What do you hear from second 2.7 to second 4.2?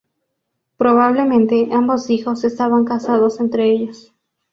casados entre ellos.